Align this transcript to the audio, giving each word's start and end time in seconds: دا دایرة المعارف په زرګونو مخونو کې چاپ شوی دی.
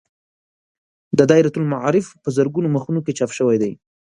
دا 1.17 1.23
دایرة 1.31 1.53
المعارف 1.57 2.07
په 2.23 2.29
زرګونو 2.37 2.73
مخونو 2.75 2.99
کې 3.05 3.15
چاپ 3.17 3.31
شوی 3.37 3.57
دی. 3.61 3.71